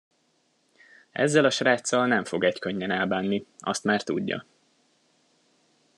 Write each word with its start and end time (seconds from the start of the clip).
Ezzel 1.11 1.45
a 1.45 1.49
sráccal 1.49 2.07
nem 2.07 2.23
fog 2.23 2.43
egykönnyen 2.43 2.91
elbánni, 2.91 3.45
azt 3.59 3.83
már 3.83 4.03
tudja. 4.03 4.45